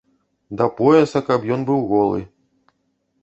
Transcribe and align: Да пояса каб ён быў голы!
Да 0.61 0.65
пояса 0.77 1.19
каб 1.27 1.45
ён 1.55 1.61
быў 1.69 1.79
голы! 1.91 2.21